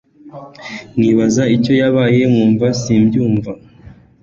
[0.97, 3.51] nkibaza icyo yabaye nkumva simbyumva